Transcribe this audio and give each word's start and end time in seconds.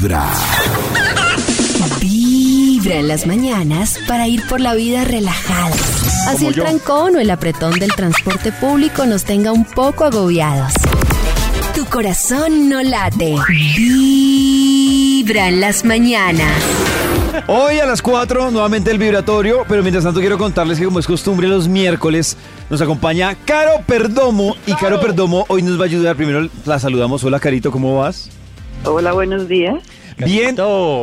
Vibra. 0.00 0.32
Vibra 2.00 2.94
en 2.94 3.08
las 3.08 3.26
mañanas 3.26 3.98
para 4.08 4.26
ir 4.28 4.42
por 4.48 4.58
la 4.58 4.74
vida 4.74 5.04
relajada. 5.04 5.76
Así 6.26 6.46
el 6.46 6.54
trancón 6.54 7.16
o 7.16 7.18
el 7.18 7.28
apretón 7.28 7.78
del 7.78 7.92
transporte 7.92 8.50
público 8.50 9.04
nos 9.04 9.24
tenga 9.24 9.52
un 9.52 9.66
poco 9.66 10.06
agobiados. 10.06 10.72
Tu 11.74 11.84
corazón 11.84 12.70
no 12.70 12.82
late. 12.82 13.34
Vibra 13.76 15.48
en 15.48 15.60
las 15.60 15.84
mañanas. 15.84 16.62
Hoy 17.46 17.78
a 17.78 17.84
las 17.84 18.00
4, 18.00 18.50
nuevamente 18.50 18.90
el 18.90 18.98
vibratorio, 18.98 19.66
pero 19.68 19.82
mientras 19.82 20.04
tanto 20.04 20.20
quiero 20.20 20.38
contarles 20.38 20.78
que 20.78 20.86
como 20.86 20.98
es 20.98 21.06
costumbre 21.06 21.46
los 21.46 21.68
miércoles 21.68 22.38
nos 22.70 22.80
acompaña 22.80 23.36
Caro 23.44 23.82
Perdomo 23.86 24.56
y 24.66 24.72
Caro 24.72 24.98
Perdomo 24.98 25.44
hoy 25.48 25.60
nos 25.60 25.78
va 25.78 25.82
a 25.82 25.88
ayudar. 25.88 26.16
Primero 26.16 26.48
la 26.64 26.78
saludamos. 26.78 27.22
Hola 27.22 27.38
Carito, 27.38 27.70
¿cómo 27.70 27.98
vas? 27.98 28.30
Hola, 28.84 29.12
buenos 29.12 29.46
días. 29.48 29.82
Bien. 30.24 30.56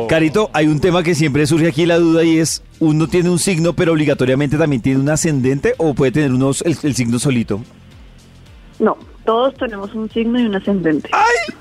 Carito, 0.08 0.50
hay 0.52 0.66
un 0.66 0.80
tema 0.80 1.02
que 1.02 1.14
siempre 1.14 1.46
surge 1.46 1.68
aquí 1.68 1.86
la 1.86 1.98
duda 1.98 2.24
y 2.24 2.38
es, 2.38 2.62
¿uno 2.78 3.08
tiene 3.08 3.30
un 3.30 3.38
signo 3.38 3.72
pero 3.72 3.92
obligatoriamente 3.92 4.56
también 4.56 4.82
tiene 4.82 5.00
un 5.00 5.08
ascendente 5.08 5.74
o 5.78 5.94
puede 5.94 6.12
tener 6.12 6.32
unos 6.32 6.62
el, 6.62 6.76
el 6.82 6.94
signo 6.94 7.18
solito? 7.18 7.60
No, 8.78 8.96
todos 9.24 9.54
tenemos 9.54 9.94
un 9.94 10.10
signo 10.10 10.40
y 10.40 10.46
un 10.46 10.54
ascendente. 10.54 11.08
¡Ay! 11.12 11.54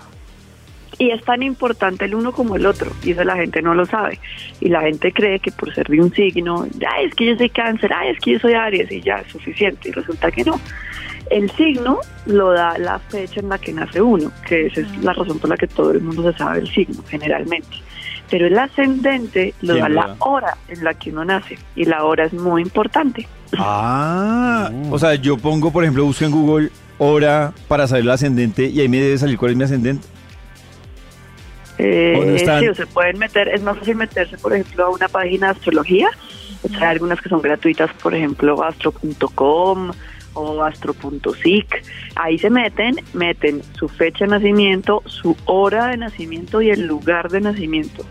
Y 1.00 1.12
es 1.12 1.24
tan 1.24 1.44
importante 1.44 2.06
el 2.06 2.16
uno 2.16 2.32
como 2.32 2.56
el 2.56 2.66
otro, 2.66 2.92
y 3.04 3.12
eso 3.12 3.24
la 3.24 3.36
gente 3.36 3.62
no 3.62 3.76
lo 3.76 3.86
sabe. 3.86 4.20
Y 4.60 4.70
la 4.70 4.82
gente 4.82 5.12
cree 5.12 5.40
que 5.40 5.52
por 5.52 5.74
ser 5.74 5.88
de 5.88 6.02
un 6.02 6.12
signo, 6.12 6.66
ya 6.80 6.90
es 7.04 7.14
que 7.14 7.28
yo 7.28 7.38
soy 7.38 7.50
cáncer, 7.50 7.92
ay, 7.94 8.10
es 8.10 8.20
que 8.20 8.32
yo 8.32 8.40
soy 8.40 8.54
Aries, 8.54 8.92
y 8.92 9.02
ya 9.02 9.18
es 9.18 9.32
suficiente. 9.32 9.90
Y 9.90 9.92
resulta 9.92 10.32
que 10.32 10.44
no. 10.44 10.60
El 11.30 11.50
signo 11.52 12.00
lo 12.26 12.52
da 12.52 12.78
la 12.78 13.00
fecha 13.00 13.40
en 13.40 13.50
la 13.50 13.58
que 13.58 13.74
nace 13.74 14.02
uno, 14.02 14.32
que 14.48 14.68
esa 14.68 14.82
es 14.82 14.98
la 15.04 15.14
razón 15.14 15.40
por 15.40 15.50
la 15.50 15.58
que 15.58 15.68
todo 15.68 15.92
el 15.92 16.02
mundo 16.02 16.32
se 16.32 16.38
sabe 16.38 16.60
el 16.60 16.70
signo, 16.70 17.04
generalmente. 17.08 17.78
Pero 18.30 18.48
el 18.48 18.58
ascendente 18.58 19.54
lo 19.62 19.74
¿Quién 19.74 19.86
da 19.86 19.90
la 19.90 20.16
hora 20.20 20.58
en 20.68 20.84
la 20.84 20.94
que 20.94 21.12
uno 21.12 21.26
nace, 21.26 21.58
y 21.76 21.86
la 21.86 22.04
hora 22.04 22.26
es 22.26 22.34
muy 22.34 22.62
importante. 22.62 23.28
Ah, 23.58 24.70
o 24.90 25.00
sea, 25.00 25.16
yo 25.16 25.38
pongo, 25.38 25.72
por 25.72 25.84
ejemplo, 25.84 26.04
busco 26.06 26.26
en 26.26 26.32
Google 26.32 26.70
hora 26.98 27.54
para 27.68 27.88
saber 27.88 28.04
el 28.04 28.10
ascendente 28.10 28.66
y 28.66 28.82
ahí 28.82 28.90
me 28.90 29.00
debe 29.00 29.18
salir 29.18 29.38
cuál 29.38 29.52
es 29.52 29.58
mi 29.58 29.64
ascendente. 29.64 30.08
Eh, 31.78 32.44
sí, 32.60 32.68
o 32.68 32.74
se 32.74 32.88
pueden 32.88 33.20
meter, 33.20 33.48
es 33.50 33.62
más 33.62 33.78
fácil 33.78 33.96
meterse, 33.96 34.38
por 34.38 34.54
ejemplo, 34.54 34.86
a 34.86 34.90
una 34.90 35.08
página 35.08 35.48
de 35.48 35.52
astrología. 35.54 36.10
O 36.64 36.70
sea, 36.70 36.90
hay 36.90 36.94
algunas 36.94 37.22
que 37.22 37.30
son 37.30 37.42
gratuitas, 37.42 37.92
por 38.02 38.16
ejemplo, 38.16 38.64
astro.com 38.64 39.92
o 40.38 40.64
astro.sic. 40.64 41.84
Ahí 42.16 42.38
se 42.38 42.50
meten, 42.50 42.96
meten 43.14 43.62
su 43.78 43.88
fecha 43.88 44.26
de 44.26 44.32
nacimiento, 44.32 45.02
su 45.06 45.36
hora 45.46 45.88
de 45.88 45.98
nacimiento 45.98 46.62
y 46.62 46.70
el 46.70 46.86
lugar 46.88 47.30
de 47.30 47.42
nacimiento. 47.42 48.06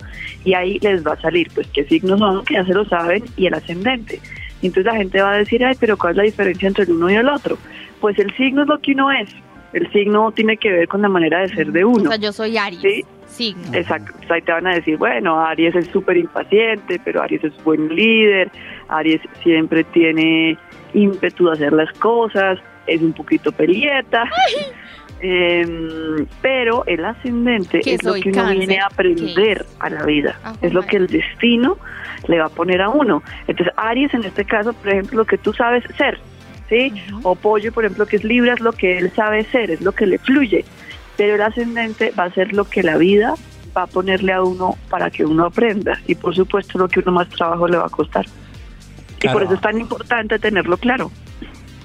Y 0.45 0.55
ahí 0.55 0.79
les 0.81 1.07
va 1.07 1.13
a 1.13 1.21
salir, 1.21 1.49
pues, 1.55 1.67
qué 1.69 1.85
signos 1.85 2.19
son, 2.19 2.45
que 2.45 2.55
ya 2.55 2.65
se 2.65 2.75
lo 2.75 2.85
saben, 2.85 3.25
y 3.37 3.47
el 3.47 3.55
ascendente. 3.55 4.21
Entonces 4.63 4.93
la 4.93 4.99
gente 4.99 5.21
va 5.21 5.33
a 5.33 5.39
decir, 5.39 5.65
ay, 5.65 5.77
pero 5.79 5.97
¿cuál 5.97 6.13
es 6.13 6.17
la 6.17 6.23
diferencia 6.25 6.69
entre 6.69 6.85
el 6.85 6.93
uno 6.93 7.11
y 7.11 7.15
el 7.15 7.29
otro? 7.29 7.59
Pues 8.01 8.19
el 8.19 8.35
signo 8.37 8.63
es 8.63 8.69
lo 8.69 8.79
que 8.81 8.93
uno 8.93 9.11
es. 9.11 9.29
El 9.73 9.91
signo 9.93 10.33
tiene 10.33 10.57
que 10.57 10.71
ver 10.71 10.89
con 10.89 11.03
la 11.03 11.09
manera 11.09 11.41
de 11.41 11.49
ser 11.49 11.73
de 11.73 11.85
uno. 11.85 12.05
O 12.05 12.09
sea, 12.09 12.17
yo 12.17 12.33
soy 12.33 12.57
Aries. 12.57 12.81
Sí. 12.81 13.05
Signo. 13.27 13.77
Exacto, 13.77 14.15
ahí 14.33 14.41
te 14.41 14.53
van 14.53 14.67
a 14.67 14.75
decir, 14.77 14.97
bueno, 14.97 15.39
Aries 15.39 15.75
es 15.75 15.89
súper 15.89 16.17
impaciente, 16.17 16.99
pero 17.05 17.21
Aries 17.21 17.45
es 17.45 17.65
buen 17.65 17.95
líder, 17.95 18.51
Aries 18.89 19.21
siempre 19.43 19.85
tiene 19.85 20.57
ímpetu 20.95 21.47
de 21.47 21.53
hacer 21.53 21.73
las 21.73 21.93
cosas, 21.99 22.59
es 22.87 23.03
un 23.03 23.13
poquito 23.13 23.53
pelieta, 23.53 24.25
Em, 25.21 26.27
pero 26.43 26.85
el 26.87 27.03
ascendente 27.05 27.81
es 27.85 28.03
lo 28.05 28.13
que 28.15 28.29
uno 28.29 28.43
cáncer, 28.43 28.59
viene 28.59 28.79
a 28.81 28.87
aprender 28.87 29.65
a 29.79 29.89
la 29.89 30.05
vida, 30.05 30.39
Ah, 30.45 30.55
es 30.61 30.75
lo 30.75 30.83
que 30.83 30.99
el 30.99 31.07
destino 31.07 31.79
le 32.29 32.39
va 32.39 32.47
a 32.47 32.51
poner 32.51 32.83
a 32.83 32.91
uno. 32.91 33.23
Entonces, 33.47 33.75
Aries 33.79 34.13
en 34.13 34.25
este 34.25 34.45
caso, 34.45 34.75
por 34.75 34.89
ejemplo, 34.89 35.19
lo 35.19 35.25
que 35.25 35.39
tú 35.39 35.55
sabes 35.55 35.85
ser, 35.97 36.19
¿sí? 36.69 36.93
O 37.23 37.35
Pollo, 37.35 37.73
por 37.73 37.85
ejemplo, 37.85 38.07
que 38.07 38.17
es 38.17 38.25
Libra, 38.25 38.55
es 38.55 38.61
lo 38.61 38.73
que 38.73 38.99
él 38.99 39.11
sabe 39.15 39.45
ser, 39.45 39.71
es 39.71 39.81
lo 39.81 39.93
que 39.93 40.07
le 40.07 40.19
fluye. 40.19 40.65
Pero 41.17 41.35
el 41.35 41.43
ascendente 41.43 42.13
va 42.19 42.25
a 42.25 42.31
ser 42.31 42.53
lo 42.53 42.65
que 42.65 42.83
la 42.83 42.97
vida 42.97 43.35
va 43.77 43.83
a 43.83 43.87
ponerle 43.87 44.33
a 44.33 44.43
uno 44.43 44.77
para 44.89 45.11
que 45.11 45.25
uno 45.25 45.47
aprenda. 45.47 46.01
Y 46.07 46.15
por 46.15 46.35
supuesto, 46.35 46.79
lo 46.79 46.89
que 46.89 47.01
uno 47.01 47.13
más 47.13 47.29
trabajo 47.29 47.69
le 47.69 47.77
va 47.77 47.87
a 47.87 47.91
costar. 47.91 48.27
Y 49.23 49.29
por 49.29 49.43
eso 49.43 49.55
es 49.55 49.61
tan 49.61 49.81
importante 49.81 50.39
tenerlo 50.39 50.77
claro. 50.77 51.11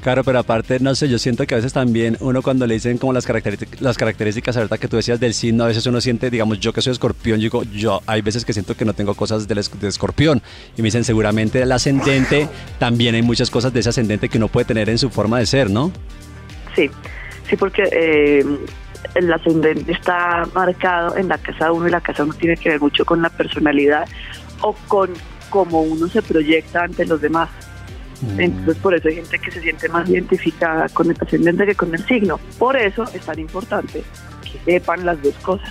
Claro, 0.01 0.23
pero 0.23 0.39
aparte, 0.39 0.79
no 0.79 0.95
sé, 0.95 1.07
yo 1.07 1.19
siento 1.19 1.45
que 1.45 1.53
a 1.53 1.57
veces 1.57 1.73
también 1.73 2.17
uno 2.21 2.41
cuando 2.41 2.65
le 2.65 2.73
dicen 2.73 2.97
como 2.97 3.13
las 3.13 3.25
características, 3.25 3.81
las 3.81 3.97
características 3.97 4.57
ahorita 4.57 4.79
que 4.79 4.87
tú 4.87 4.95
decías 4.95 5.19
del 5.19 5.35
signo, 5.35 5.63
a 5.63 5.67
veces 5.67 5.85
uno 5.85 6.01
siente, 6.01 6.31
digamos, 6.31 6.59
yo 6.59 6.73
que 6.73 6.81
soy 6.81 6.93
escorpión, 6.93 7.39
digo, 7.39 7.61
yo 7.63 8.01
hay 8.07 8.23
veces 8.23 8.43
que 8.43 8.51
siento 8.51 8.75
que 8.75 8.83
no 8.83 8.93
tengo 8.93 9.13
cosas 9.13 9.47
del 9.47 9.61
de 9.79 9.87
escorpión. 9.87 10.41
Y 10.75 10.81
me 10.81 10.87
dicen, 10.87 11.03
seguramente 11.03 11.61
el 11.61 11.71
ascendente, 11.71 12.47
también 12.79 13.13
hay 13.13 13.21
muchas 13.21 13.51
cosas 13.51 13.73
de 13.73 13.81
ese 13.81 13.89
ascendente 13.89 14.27
que 14.27 14.39
uno 14.39 14.47
puede 14.47 14.65
tener 14.65 14.89
en 14.89 14.97
su 14.97 15.11
forma 15.11 15.37
de 15.37 15.45
ser, 15.45 15.69
¿no? 15.69 15.91
Sí, 16.75 16.89
sí, 17.47 17.55
porque 17.55 17.83
eh, 17.91 18.43
el 19.13 19.31
ascendente 19.31 19.91
está 19.91 20.47
marcado 20.55 21.15
en 21.15 21.27
la 21.27 21.37
casa 21.37 21.71
1 21.71 21.87
y 21.87 21.91
la 21.91 22.01
casa 22.01 22.23
1 22.23 22.33
tiene 22.33 22.57
que 22.57 22.69
ver 22.69 22.81
mucho 22.81 23.05
con 23.05 23.21
la 23.21 23.29
personalidad 23.29 24.07
o 24.61 24.73
con 24.87 25.11
cómo 25.51 25.81
uno 25.81 26.07
se 26.07 26.23
proyecta 26.23 26.85
ante 26.85 27.05
los 27.05 27.21
demás. 27.21 27.49
Entonces, 28.37 28.77
por 28.77 28.93
eso 28.93 29.07
hay 29.07 29.15
gente 29.15 29.39
que 29.39 29.51
se 29.51 29.61
siente 29.61 29.89
más 29.89 30.07
identificada 30.09 30.87
con 30.89 31.09
el 31.09 31.17
ascendente 31.19 31.65
que 31.65 31.75
con 31.75 31.93
el 31.93 32.05
signo. 32.05 32.39
Por 32.59 32.77
eso 32.77 33.03
es 33.13 33.21
tan 33.21 33.39
importante 33.39 34.03
que 34.43 34.59
sepan 34.71 35.05
las 35.05 35.21
dos 35.21 35.33
cosas. 35.41 35.69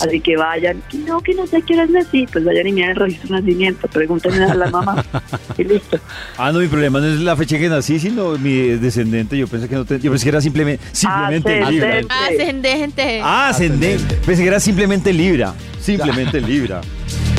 Así 0.00 0.18
que 0.18 0.34
vayan, 0.34 0.82
que 0.90 0.96
no, 0.96 1.20
que 1.20 1.34
no 1.34 1.46
sé 1.46 1.60
qué 1.60 1.74
horas 1.74 1.90
nací, 1.90 2.26
pues 2.32 2.42
vayan 2.42 2.66
y 2.66 2.72
miren 2.72 2.90
el 2.92 2.96
registro 2.96 3.36
de 3.36 3.42
nacimiento, 3.42 3.86
pregúntenle 3.86 4.44
a 4.44 4.54
la 4.54 4.70
mamá 4.70 5.04
y 5.58 5.64
listo. 5.64 5.98
Ah, 6.38 6.50
no, 6.52 6.60
mi 6.60 6.68
problema 6.68 7.00
no 7.00 7.06
es 7.06 7.20
la 7.20 7.36
fecha 7.36 7.58
que 7.58 7.68
nací, 7.68 7.98
sino 7.98 8.38
mi 8.38 8.54
descendente. 8.78 9.36
Yo 9.36 9.46
pensé 9.46 9.68
que 9.68 9.74
no 9.74 9.84
te- 9.84 10.00
yo 10.00 10.10
pensé 10.10 10.24
que 10.24 10.28
era 10.30 10.40
simplemente, 10.40 10.82
simplemente 10.92 11.60
Ascendente. 11.60 12.00
Libra. 12.02 12.26
Ascendente. 12.26 13.20
Ah, 13.22 13.48
ascendente. 13.50 14.14
Pensé 14.24 14.40
que 14.42 14.48
era 14.48 14.58
simplemente 14.60 15.12
Libra. 15.12 15.52
Simplemente 15.78 16.40
Libra. 16.40 16.80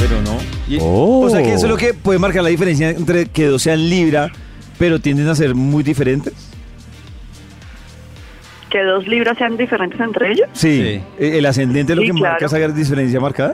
Pero 0.02 0.22
no. 0.24 0.38
Y- 0.68 0.80
Oh. 0.82 1.22
O 1.26 1.30
sea 1.30 1.42
que 1.44 1.54
eso 1.54 1.66
es 1.66 1.72
lo 1.72 1.78
que 1.78 1.94
puede 1.94 2.18
marcar 2.20 2.44
la 2.44 2.50
diferencia 2.50 2.90
entre 2.90 3.26
que 3.28 3.46
dos 3.46 3.62
sean 3.62 3.90
Libra, 3.90 4.32
pero 4.80 5.00
tienden 5.00 5.28
a 5.30 5.36
ser 5.36 5.54
muy 5.56 5.84
diferentes. 5.84 6.34
Que 8.70 8.84
dos 8.84 9.06
libras 9.06 9.38
sean 9.38 9.58
diferentes 9.58 10.00
entre 10.00 10.32
ellos. 10.32 10.48
Sí. 10.54 10.82
Sí. 10.82 11.04
Eh, 11.20 11.38
El 11.38 11.46
ascendente 11.46 11.92
es 11.92 11.98
lo 11.98 12.02
Sí, 12.04 12.08
que 12.08 12.14
marca 12.14 12.38
claro. 12.48 12.58
esa 12.66 12.74
diferencia 12.74 13.20
marcada. 13.20 13.54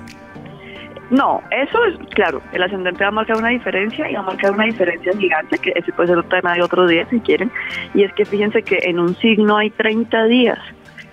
No, 1.09 1.41
eso 1.51 1.77
es 1.85 1.95
claro. 2.13 2.41
El 2.53 2.61
ascendente 2.61 3.01
va 3.03 3.07
a 3.07 3.11
marcar 3.11 3.37
una 3.37 3.49
diferencia 3.49 4.11
y 4.11 4.13
va 4.13 4.19
a 4.19 4.23
marcar 4.23 4.51
una 4.51 4.65
diferencia 4.65 5.11
gigante, 5.17 5.57
que 5.57 5.71
ese 5.75 5.91
puede 5.93 6.09
ser 6.09 6.17
un 6.17 6.29
tema 6.29 6.53
de 6.53 6.61
otro 6.61 6.85
día 6.85 7.07
si 7.09 7.19
quieren. 7.21 7.49
Y 7.95 8.03
es 8.03 8.13
que 8.13 8.25
fíjense 8.25 8.61
que 8.61 8.77
en 8.83 8.99
un 8.99 9.15
signo 9.17 9.57
hay 9.57 9.69
30 9.71 10.25
días. 10.25 10.59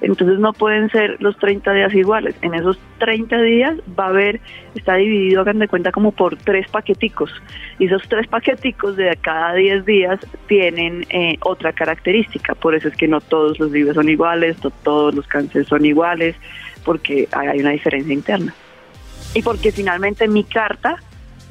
Entonces 0.04 0.38
no 0.38 0.52
pueden 0.52 0.90
ser 0.90 1.16
los 1.20 1.36
30 1.38 1.72
días 1.72 1.94
iguales. 1.94 2.34
En 2.42 2.54
esos 2.54 2.78
30 2.98 3.40
días 3.42 3.76
va 3.98 4.06
a 4.06 4.08
haber, 4.08 4.40
está 4.74 4.94
dividido, 4.96 5.40
hagan 5.40 5.58
de 5.58 5.68
cuenta, 5.68 5.92
como 5.92 6.12
por 6.12 6.36
tres 6.36 6.68
paqueticos. 6.68 7.30
Y 7.78 7.86
esos 7.86 8.02
tres 8.08 8.26
paqueticos 8.26 8.96
de 8.96 9.16
cada 9.20 9.54
10 9.54 9.84
días 9.84 10.20
tienen 10.46 11.06
eh, 11.10 11.36
otra 11.40 11.72
característica. 11.72 12.54
Por 12.54 12.74
eso 12.74 12.88
es 12.88 12.96
que 12.96 13.08
no 13.08 13.20
todos 13.20 13.58
los 13.58 13.70
libros 13.70 13.94
son 13.94 14.08
iguales, 14.08 14.62
no 14.62 14.70
todos 14.70 15.14
los 15.14 15.26
cánceres 15.26 15.68
son 15.68 15.84
iguales, 15.84 16.36
porque 16.84 17.28
hay 17.32 17.60
una 17.60 17.70
diferencia 17.70 18.12
interna 18.12 18.54
y 19.34 19.42
porque 19.42 19.72
finalmente 19.72 20.28
mi 20.28 20.44
carta 20.44 20.96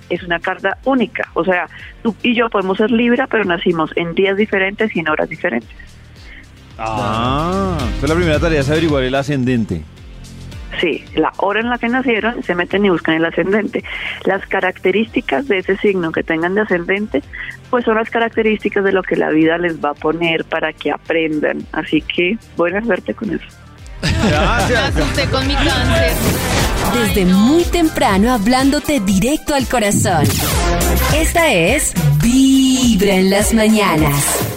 es 0.09 0.23
una 0.23 0.39
carta 0.39 0.77
única. 0.85 1.29
O 1.33 1.43
sea, 1.43 1.67
tú 2.01 2.15
y 2.23 2.33
yo 2.33 2.49
podemos 2.49 2.77
ser 2.77 2.91
Libra, 2.91 3.27
pero 3.27 3.43
nacimos 3.43 3.91
en 3.95 4.15
días 4.15 4.37
diferentes 4.37 4.95
y 4.95 4.99
en 4.99 5.09
horas 5.09 5.29
diferentes. 5.29 5.69
Ah. 6.77 7.77
Entonces 7.79 8.09
la 8.09 8.15
primera 8.15 8.39
tarea 8.39 8.61
es 8.61 8.69
averiguar 8.69 9.03
el 9.03 9.15
ascendente. 9.15 9.83
Sí, 10.81 11.03
la 11.15 11.31
hora 11.37 11.59
en 11.59 11.69
la 11.69 11.77
que 11.77 11.87
nacieron, 11.87 12.41
se 12.43 12.55
meten 12.55 12.83
y 12.85 12.89
buscan 12.89 13.15
el 13.15 13.25
ascendente. 13.25 13.83
Las 14.25 14.45
características 14.47 15.47
de 15.47 15.59
ese 15.59 15.77
signo 15.77 16.11
que 16.11 16.23
tengan 16.23 16.55
de 16.55 16.61
ascendente, 16.61 17.21
pues 17.69 17.85
son 17.85 17.95
las 17.95 18.09
características 18.09 18.83
de 18.83 18.91
lo 18.91 19.03
que 19.03 19.15
la 19.15 19.29
vida 19.29 19.57
les 19.57 19.83
va 19.83 19.91
a 19.91 19.93
poner 19.93 20.45
para 20.45 20.73
que 20.73 20.91
aprendan. 20.91 21.65
Así 21.71 22.01
que 22.01 22.37
buena 22.57 22.83
suerte 22.83 23.13
con 23.13 23.29
eso. 23.29 23.45
Me 24.01 24.29
Gracias. 24.29 24.97
asusté 24.97 25.25
con 25.29 25.47
mi 25.47 25.53
cáncer. 25.53 26.11
Desde 26.93 27.25
muy 27.25 27.63
temprano 27.63 28.33
hablándote 28.33 28.99
directo 28.99 29.55
al 29.55 29.67
corazón. 29.67 30.25
Esta 31.15 31.53
es 31.53 31.93
Vibra 32.21 33.13
en 33.13 33.29
las 33.29 33.53
mañanas. 33.53 34.52